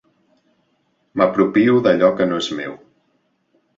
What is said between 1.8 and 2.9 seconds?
d'allò que no és meu.